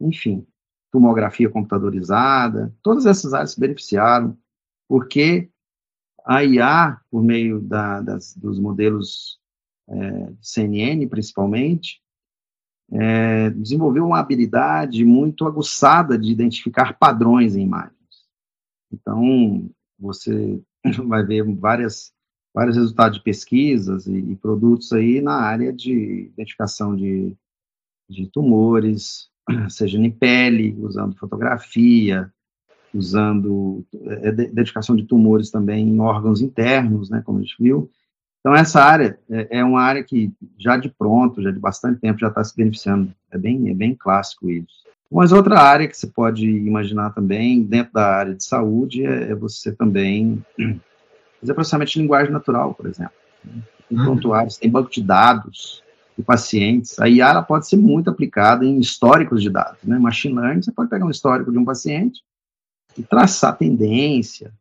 [0.00, 0.46] enfim,
[0.90, 4.36] tomografia computadorizada, todas essas áreas se beneficiaram,
[4.88, 5.48] porque
[6.28, 9.40] a IA, por meio da, das, dos modelos
[9.88, 12.02] é, CNN, principalmente,
[12.92, 17.96] é, desenvolveu uma habilidade muito aguçada de identificar padrões em imagens.
[18.92, 20.60] Então, você
[21.06, 22.12] vai ver várias,
[22.54, 27.34] vários resultados de pesquisas e, e produtos aí na área de identificação de,
[28.06, 29.30] de tumores,
[29.70, 32.30] seja em pele, usando fotografia,
[32.98, 37.90] usando é, identificação de tumores também em órgãos internos, né, como a gente viu.
[38.40, 42.20] Então, essa área é, é uma área que já de pronto, já de bastante tempo,
[42.20, 43.12] já está se beneficiando.
[43.30, 44.86] É bem, é bem clássico isso.
[45.10, 49.34] Mas outra área que você pode imaginar também, dentro da área de saúde, é, é
[49.34, 50.44] você também
[51.40, 53.12] fazer processamento de linguagem natural, por exemplo.
[53.90, 54.04] Em uhum.
[54.04, 55.82] prontuários, tem banco de dados
[56.16, 56.98] de pacientes.
[56.98, 59.78] A IA pode ser muito aplicada em históricos de dados.
[59.82, 59.98] Né?
[59.98, 62.22] Machine Learning, você pode pegar um histórico de um paciente,
[62.98, 64.52] e traçar tendência,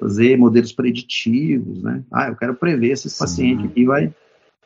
[0.00, 2.02] fazer modelos preditivos, né?
[2.10, 3.24] Ah, eu quero prever se esse Sim.
[3.24, 4.14] paciente aqui vai,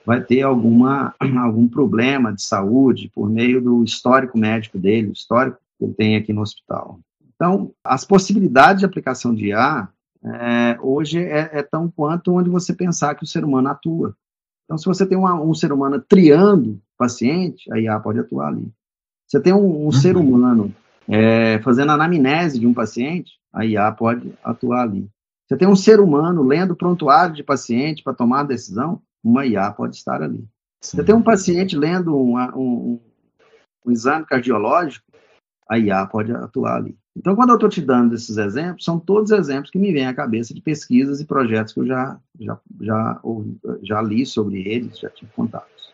[0.05, 5.59] vai ter alguma, algum problema de saúde por meio do histórico médico dele, o histórico
[5.79, 7.01] que ele tem aqui no hospital.
[7.35, 9.89] Então, as possibilidades de aplicação de IA
[10.23, 14.15] é, hoje é, é, tão quanto onde você pensar que o ser humano atua.
[14.65, 18.71] Então, se você tem uma, um ser humano triando paciente, a IA pode atuar ali.
[19.27, 19.93] Você tem um, um uhum.
[19.93, 20.75] ser humano
[21.11, 25.09] é, fazendo anamnese de um paciente, a IA pode atuar ali.
[25.47, 29.73] Você tem um ser humano lendo prontuário de paciente para tomar a decisão, uma IA
[29.73, 30.47] pode estar ali.
[30.81, 30.97] Sim.
[30.97, 33.01] Você tem um paciente lendo um, um,
[33.85, 35.05] um exame cardiológico,
[35.69, 36.97] a IA pode atuar ali.
[37.17, 40.15] Então, quando eu estou te dando esses exemplos, são todos exemplos que me vêm à
[40.15, 43.21] cabeça de pesquisas e projetos que eu já, já, já,
[43.83, 45.93] já li sobre eles, já tive contatos.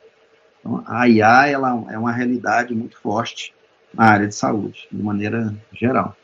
[0.61, 3.56] Então, a IA ela é uma realidade muito forte
[3.97, 6.17] na área de saúde, de maneira geral.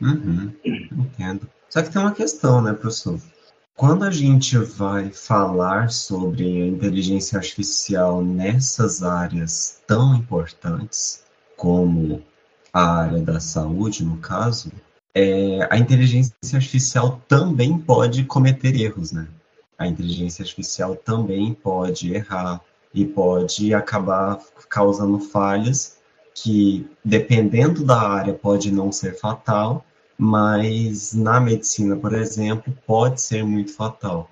[0.00, 1.48] Uhum, entendo.
[1.68, 3.18] Só que tem uma questão, né, professor?
[3.76, 11.24] quando a gente vai falar sobre a inteligência artificial nessas áreas tão importantes,
[11.56, 12.22] como
[12.72, 14.70] a área da saúde, no caso,
[15.12, 19.26] é, a inteligência artificial também pode cometer erros, né?
[19.76, 22.60] A inteligência artificial também pode errar
[22.92, 25.98] e pode acabar causando falhas
[26.34, 29.84] que, dependendo da área, pode não ser fatal,
[30.18, 34.30] mas na medicina, por exemplo, pode ser muito fatal.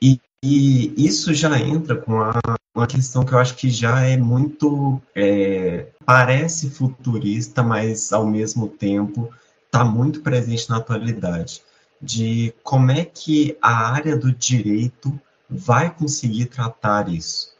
[0.00, 2.34] E, e isso já entra com a,
[2.74, 5.00] uma questão que eu acho que já é muito.
[5.14, 9.30] É, parece futurista, mas ao mesmo tempo
[9.66, 11.62] está muito presente na atualidade.
[12.00, 15.18] De como é que a área do direito
[15.48, 17.53] vai conseguir tratar isso.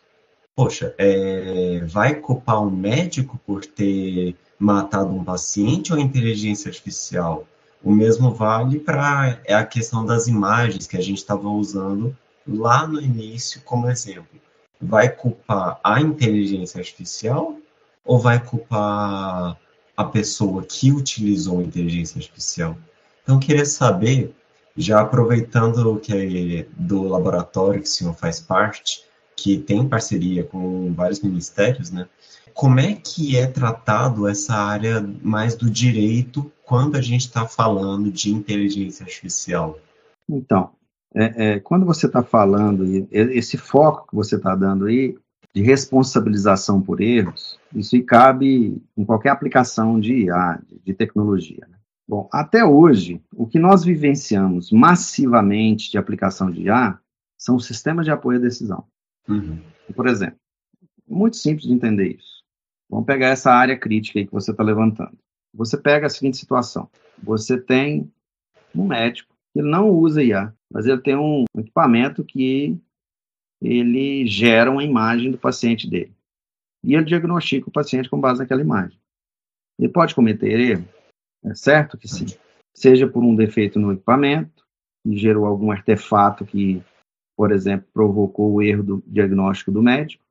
[0.57, 7.45] Poxa, é, vai culpar um médico por ter matado um paciente ou inteligência artificial?
[7.83, 12.87] O mesmo vale para é a questão das imagens que a gente estava usando lá
[12.87, 14.41] no início como exemplo.
[14.81, 17.57] Vai culpar a inteligência artificial
[18.05, 19.59] ou vai culpar
[19.97, 22.77] a pessoa que utilizou a inteligência artificial?
[23.25, 24.33] Então, queria saber,
[24.77, 29.03] já aproveitando que é do laboratório que o senhor faz parte,
[29.37, 32.07] que tem parceria com vários ministérios, né?
[32.53, 38.11] Como é que é tratado essa área mais do direito quando a gente está falando
[38.13, 39.79] de inteligência artificial?
[40.29, 40.71] Então,
[41.15, 45.17] é, é, quando você está falando, esse foco que você está dando aí,
[45.55, 51.65] de responsabilização por erros, isso cabe em qualquer aplicação de IA, de tecnologia.
[51.69, 51.77] Né?
[52.09, 56.99] Bom, até hoje, o que nós vivenciamos massivamente de aplicação de IA
[57.39, 58.85] são sistemas de apoio à decisão.
[59.29, 59.61] Uhum.
[59.95, 60.39] Por exemplo,
[61.07, 62.43] muito simples de entender isso.
[62.89, 65.19] Vamos pegar essa área crítica aí que você está levantando.
[65.53, 66.89] Você pega a seguinte situação:
[67.23, 68.11] você tem
[68.75, 72.79] um médico que não usa IA, mas ele tem um equipamento que
[73.63, 76.15] ele gera uma imagem do paciente dele.
[76.83, 78.99] E ele diagnostica o paciente com base naquela imagem.
[79.79, 80.89] Ele pode cometer erro?
[81.45, 82.27] É certo que sim.
[82.75, 84.65] Seja por um defeito no equipamento,
[85.03, 86.83] que gerou algum artefato que,
[87.37, 90.23] por exemplo, provocou o erro do diagnóstico do médico,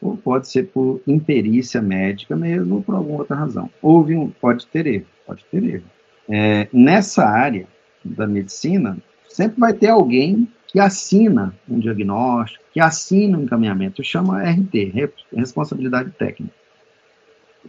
[0.00, 3.70] ou pode ser por imperícia médica mesmo, ou por alguma outra razão.
[3.80, 5.84] Houve um, pode ter erro, pode ter erro.
[6.28, 7.66] É, nessa área
[8.04, 8.98] da medicina,
[9.28, 14.92] sempre vai ter alguém que assina um diagnóstico, que assina um encaminhamento, chama RT,
[15.34, 16.52] Responsabilidade Técnica.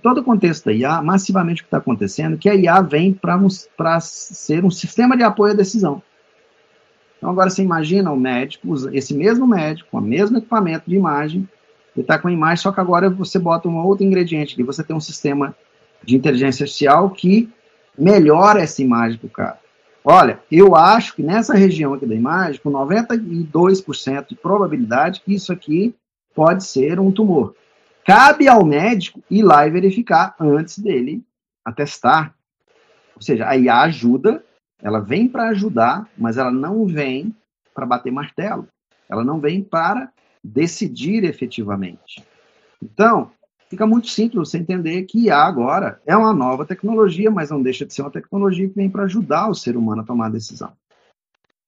[0.01, 3.13] Todo o contexto da IA, massivamente o que está acontecendo é que a IA vem
[3.13, 6.01] para ser um sistema de apoio à decisão.
[7.17, 11.47] Então, agora você imagina o médico, esse mesmo médico, com o mesmo equipamento de imagem,
[11.95, 14.84] ele está com a imagem, só que agora você bota um outro ingrediente, e você
[14.84, 15.56] tem um sistema
[16.03, 17.49] de inteligência artificial que
[17.97, 19.60] melhora essa imagem para o cara.
[20.03, 25.93] Olha, eu acho que nessa região aqui da imagem, com 92% de probabilidade isso aqui
[26.34, 27.56] pode ser um tumor.
[28.06, 31.21] Cabe ao médico ir lá e verificar antes dele
[31.65, 32.34] atestar.
[33.15, 34.45] Ou seja, a ajuda,
[34.81, 37.35] ela vem para ajudar, mas ela não vem
[37.73, 38.67] para bater martelo.
[39.09, 40.11] Ela não vem para
[40.43, 42.23] decidir efetivamente.
[42.81, 43.31] Então,
[43.69, 47.85] fica muito simples você entender que IA agora é uma nova tecnologia, mas não deixa
[47.85, 50.71] de ser uma tecnologia que vem para ajudar o ser humano a tomar a decisão.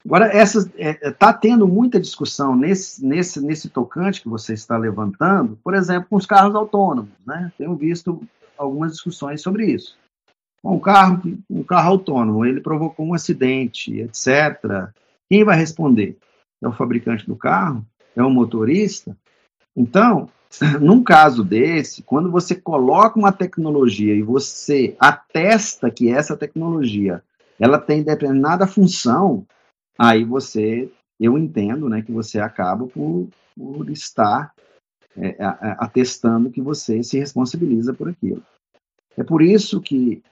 [0.05, 4.77] Agora, está é, é tá tendo muita discussão nesse, nesse, nesse tocante que você está
[4.77, 7.11] levantando, por exemplo, com os carros autônomos.
[7.27, 7.51] Né?
[7.57, 8.21] Tenho visto
[8.57, 9.98] algumas discussões sobre isso.
[10.63, 14.89] Um carro, um carro autônomo, ele provocou um acidente, etc.
[15.29, 16.17] Quem vai responder?
[16.61, 17.85] É o fabricante do carro?
[18.15, 19.15] É o motorista?
[19.75, 20.29] Então,
[20.81, 27.23] num caso desse, quando você coloca uma tecnologia e você atesta que essa tecnologia
[27.59, 29.45] ela tem determinada função,
[29.97, 34.53] aí você, eu entendo, né, que você acaba por, por estar
[35.17, 35.35] é,
[35.77, 38.41] atestando que você se responsabiliza por aquilo.
[39.19, 40.23] É por isso que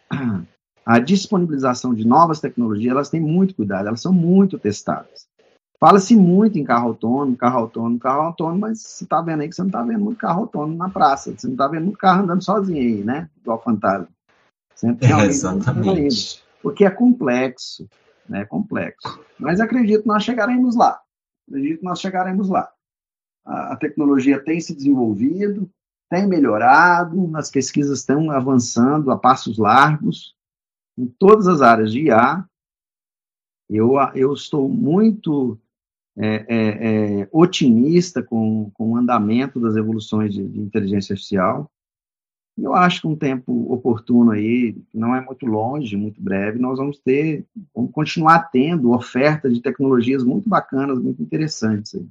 [0.85, 5.27] a disponibilização de novas tecnologias, elas têm muito cuidado, elas são muito testadas.
[5.77, 9.55] Fala-se muito em carro autônomo, carro autônomo, carro autônomo, mas você está vendo aí que
[9.55, 12.23] você não está vendo muito carro autônomo na praça, você não está vendo muito carro
[12.23, 13.29] andando sozinho aí, né?
[13.41, 14.07] Igual fantasma.
[14.73, 16.41] Sempre é, exatamente.
[16.63, 17.89] Porque é complexo,
[18.27, 18.41] né?
[18.41, 19.19] É complexo.
[19.37, 20.97] Mas acredito que nós chegaremos lá.
[21.47, 22.71] Acredito que nós chegaremos lá.
[23.45, 25.69] A, a tecnologia tem se desenvolvido,
[26.09, 30.35] tem melhorado, as pesquisas estão avançando a passos largos
[30.97, 32.45] em todas as áreas de IA.
[33.69, 35.59] Eu, eu estou muito
[36.17, 41.69] é, é, é, otimista com, com o andamento das evoluções de, de inteligência artificial.
[42.57, 46.79] E eu acho que um tempo oportuno aí, não é muito longe, muito breve, nós
[46.79, 47.45] vamos ter,
[47.75, 52.07] vamos continuar tendo oferta de tecnologias muito bacanas, muito interessantes aí.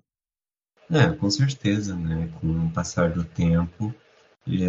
[0.91, 2.29] É, com certeza, né?
[2.41, 3.95] Com o passar do tempo,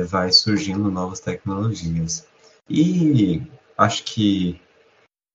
[0.08, 2.26] vai surgindo novas tecnologias.
[2.70, 3.42] E
[3.78, 4.60] acho que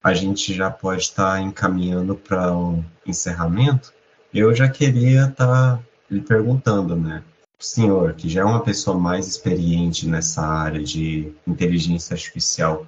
[0.02, 3.92] a gente já pode estar encaminhando para um encerramento.
[4.34, 5.80] Eu já queria estar
[6.10, 7.22] lhe perguntando, né?
[7.58, 12.86] O senhor, que já é uma pessoa mais experiente nessa área de inteligência artificial,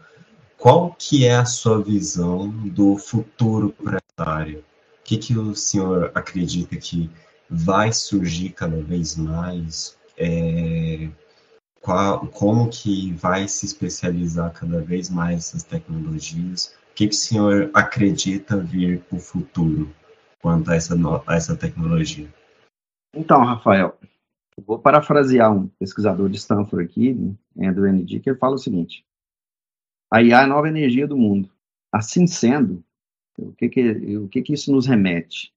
[0.59, 4.59] qual que é a sua visão do futuro para essa área?
[4.59, 4.63] O
[5.05, 7.09] que, que o senhor acredita que
[7.55, 9.97] vai surgir cada vez mais?
[10.17, 11.09] É,
[11.81, 16.77] qual, como que vai se especializar cada vez mais essas tecnologias?
[16.91, 19.95] O que, que o senhor acredita vir para o futuro
[20.41, 20.95] quanto a essa,
[21.27, 22.29] a essa tecnologia?
[23.15, 23.97] Então, Rafael,
[24.67, 28.05] vou parafrasear um pesquisador de Stanford aqui, Andrew N.
[28.05, 29.05] que ele fala o seguinte:
[30.13, 31.51] a IA é a nova energia do mundo.
[31.93, 32.85] Assim sendo,
[33.39, 35.54] o que que, o que, que isso nos remete?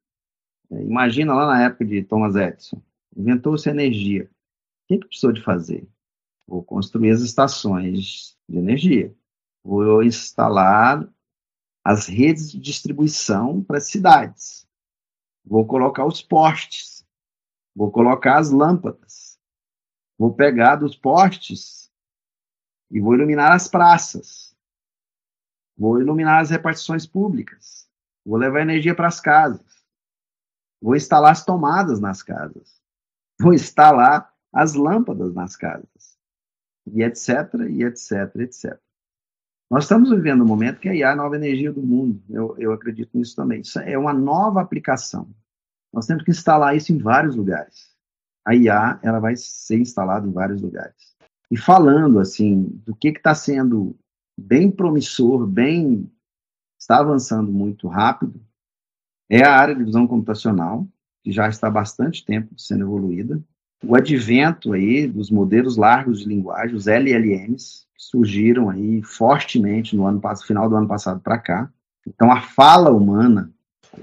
[0.72, 2.82] É, imagina lá na época de Thomas Edison,
[3.16, 4.26] inventou-se energia.
[4.26, 5.88] O que, que precisou de fazer?
[6.46, 9.14] Vou construir as estações de energia.
[9.64, 11.08] Vou instalar
[11.84, 14.68] as redes de distribuição para as cidades.
[15.46, 17.06] Vou colocar os postes.
[17.76, 19.38] Vou colocar as lâmpadas.
[20.18, 21.92] Vou pegar dos postes
[22.90, 24.56] e vou iluminar as praças.
[25.78, 27.88] Vou iluminar as repartições públicas.
[28.26, 29.77] Vou levar energia para as casas
[30.82, 32.82] Vou instalar as tomadas nas casas.
[33.40, 36.18] Vou instalar as lâmpadas nas casas.
[36.86, 38.80] E etc, e etc, etc.
[39.70, 42.22] Nós estamos vivendo um momento que a IA é a nova energia do mundo.
[42.30, 43.62] Eu, eu acredito nisso também.
[43.62, 45.30] Isso é uma nova aplicação.
[45.92, 47.96] Nós temos que instalar isso em vários lugares.
[48.46, 51.16] A IA ela vai ser instalada em vários lugares.
[51.52, 53.98] E falando assim do que está sendo
[54.38, 56.10] bem promissor, bem
[56.80, 58.40] está avançando muito rápido,
[59.30, 60.88] é a área de visão computacional,
[61.24, 63.42] que já está há bastante tempo sendo evoluída.
[63.84, 70.22] O advento aí dos modelos largos de linguagem, os LLMs, surgiram aí fortemente no ano
[70.46, 71.70] final do ano passado para cá.
[72.08, 73.52] Então a fala humana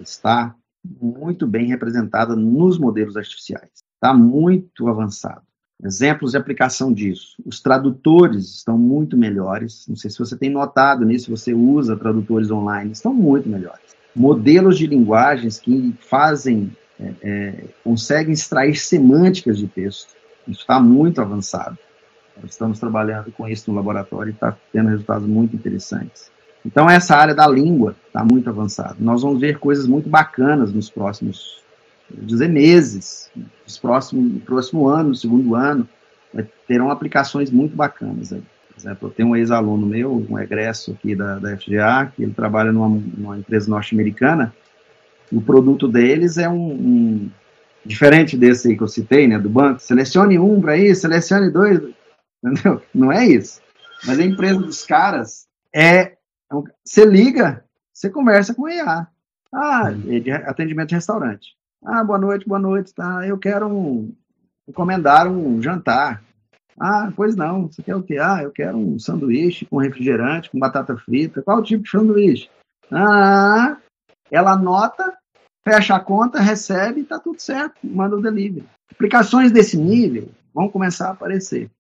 [0.01, 0.55] está
[0.85, 3.71] muito bem representada nos modelos artificiais.
[3.95, 5.43] Está muito avançado.
[5.85, 7.37] Exemplos de aplicação disso.
[7.45, 9.85] Os tradutores estão muito melhores.
[9.87, 14.79] Não sei se você tem notado nisso, você usa tradutores online, estão muito melhores modelos
[14.79, 16.71] de linguagens que fazem,
[17.01, 20.15] é, é, conseguem extrair semânticas de texto.
[20.47, 21.77] Isso está muito avançado.
[22.45, 26.31] Estamos trabalhando com isso no laboratório e está tendo resultados muito interessantes.
[26.65, 28.97] Então, essa área da língua está muito avançada.
[28.99, 31.63] Nós vamos ver coisas muito bacanas nos próximos,
[32.23, 33.31] dizer, meses,
[33.65, 35.89] nos próximos, próximo ano, no segundo ano,
[36.67, 38.43] terão aplicações muito bacanas aí.
[38.69, 42.33] Por exemplo, eu tenho um ex-aluno meu, um egresso aqui da, da FGA, que ele
[42.33, 44.53] trabalha numa, numa empresa norte-americana,
[45.33, 47.31] o produto deles é um, um,
[47.85, 51.81] diferente desse aí que eu citei, né, do banco, selecione um para isso, selecione dois,
[52.43, 52.83] entendeu?
[52.95, 53.61] Não é isso.
[54.05, 56.17] Mas a empresa dos caras é, é
[56.85, 59.07] você liga, você conversa com o EA.
[59.53, 61.57] Ah, é de atendimento de restaurante.
[61.87, 63.27] Ah, boa noite, boa noite, tá?
[63.27, 64.11] Eu quero um,
[64.67, 66.25] encomendar um jantar.
[66.81, 67.69] Ah, pois não.
[67.69, 68.17] Você quer o quê?
[68.19, 71.43] Ah, eu quero um sanduíche com refrigerante, com batata frita.
[71.43, 72.49] Qual tipo de sanduíche?
[72.91, 73.77] Ah,
[74.31, 75.15] ela anota,
[75.63, 78.67] fecha a conta, recebe, está tudo certo, manda o delivery.
[78.91, 81.71] Aplicações desse nível vão começar a aparecer.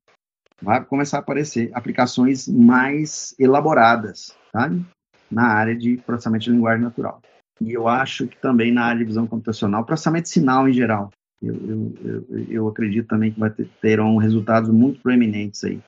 [0.60, 4.84] Vai começar a aparecer aplicações mais elaboradas, sabe?
[5.30, 7.22] Na área de processamento de linguagem natural.
[7.60, 11.10] E eu acho que também na área de visão computacional, processamento de sinal em geral
[11.46, 15.80] eu, eu, eu, acredito também que vai ter, terão resultados muito proeminentes aí.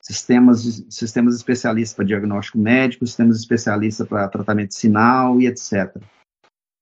[0.00, 5.96] Sistemas, sistemas especialistas para diagnóstico médico, sistemas especialistas para tratamento de sinal e etc.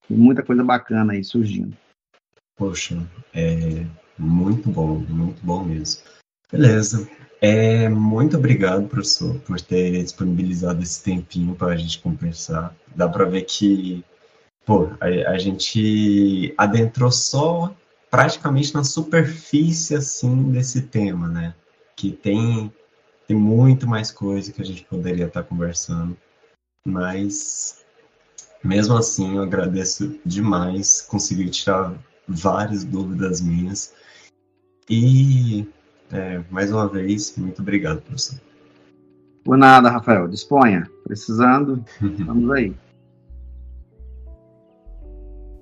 [0.07, 1.77] Tem muita coisa bacana aí surgindo.
[2.57, 2.97] Poxa,
[3.35, 3.87] é
[4.19, 6.03] muito bom, muito bom mesmo.
[6.51, 7.09] Beleza.
[7.41, 12.75] É, muito obrigado, professor, por ter disponibilizado esse tempinho para a gente conversar.
[12.95, 14.05] Dá para ver que
[14.67, 17.73] pô, a, a, gente adentrou só
[18.11, 21.55] praticamente na superfície assim desse tema, né?
[21.97, 22.71] Que tem
[23.27, 26.17] tem muito mais coisa que a gente poderia estar conversando,
[26.85, 27.85] mas
[28.63, 31.93] mesmo assim eu agradeço demais, consegui tirar
[32.29, 33.93] várias dúvidas minhas
[34.89, 35.67] e
[36.13, 38.41] é, mais uma vez muito obrigado, professor.
[39.45, 40.29] Por nada, Rafael.
[40.29, 40.89] Disponha.
[41.05, 41.85] Precisando,
[42.25, 42.75] vamos aí.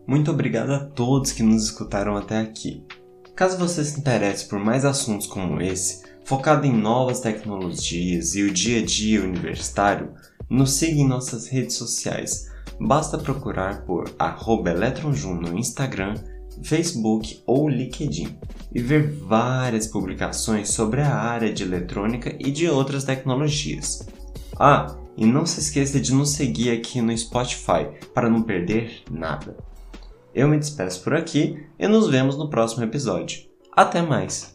[0.06, 2.84] Muito obrigado a todos que nos escutaram até aqui.
[3.34, 8.52] Caso você se interesse por mais assuntos como esse, focado em novas tecnologias e o
[8.52, 10.12] dia a dia universitário,
[10.48, 12.52] nos siga em nossas redes sociais.
[12.78, 14.04] Basta procurar por
[14.66, 16.14] @eletronjun no Instagram,
[16.62, 18.38] Facebook ou LinkedIn
[18.74, 24.06] e ver várias publicações sobre a área de eletrônica e de outras tecnologias.
[24.58, 29.56] Ah, e não se esqueça de nos seguir aqui no Spotify para não perder nada.
[30.34, 33.42] Eu me despeço por aqui e nos vemos no próximo episódio.
[33.72, 34.53] Até mais!